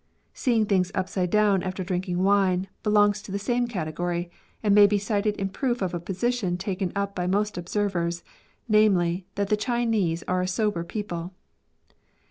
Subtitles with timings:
[0.33, 4.31] "Seeing things upside down after drinking wine/' belongs to the same category,
[4.63, 8.23] and may be cited in proof of a position taken up by most observers,
[8.67, 11.35] namely, that the Chinese are a sober people.